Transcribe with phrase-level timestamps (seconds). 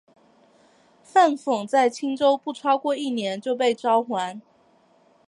[1.03, 4.41] 范讽在青州不超过一年就被召还。